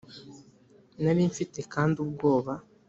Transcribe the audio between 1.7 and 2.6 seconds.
kandi ubwoba